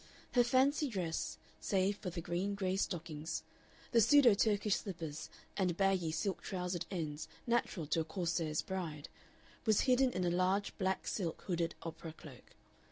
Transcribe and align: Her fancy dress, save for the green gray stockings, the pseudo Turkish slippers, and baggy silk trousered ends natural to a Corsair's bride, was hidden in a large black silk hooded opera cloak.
Her 0.31 0.43
fancy 0.43 0.87
dress, 0.87 1.37
save 1.59 1.97
for 1.97 2.09
the 2.09 2.21
green 2.21 2.55
gray 2.55 2.75
stockings, 2.75 3.43
the 3.91 4.01
pseudo 4.01 4.33
Turkish 4.33 4.77
slippers, 4.77 5.29
and 5.55 5.77
baggy 5.77 6.09
silk 6.11 6.41
trousered 6.41 6.87
ends 6.89 7.27
natural 7.45 7.85
to 7.85 7.99
a 7.99 8.03
Corsair's 8.03 8.63
bride, 8.63 9.09
was 9.63 9.81
hidden 9.81 10.11
in 10.13 10.25
a 10.25 10.31
large 10.31 10.75
black 10.79 11.05
silk 11.05 11.43
hooded 11.43 11.75
opera 11.83 12.13
cloak. 12.13 12.55